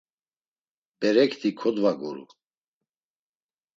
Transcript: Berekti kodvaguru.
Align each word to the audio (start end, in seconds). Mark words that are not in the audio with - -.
Berekti 0.99 1.49
kodvaguru. 1.59 2.25